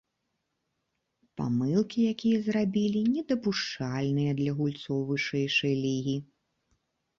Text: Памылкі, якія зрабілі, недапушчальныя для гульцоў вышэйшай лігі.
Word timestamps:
Памылкі, 1.41 1.99
якія 2.13 2.37
зрабілі, 2.47 3.03
недапушчальныя 3.13 4.31
для 4.41 4.51
гульцоў 4.63 4.99
вышэйшай 5.13 5.81
лігі. 5.87 6.17